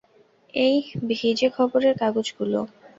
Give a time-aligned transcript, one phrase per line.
[0.53, 0.75] এই
[1.09, 2.59] ভিজে খবরের কাগজগুলো?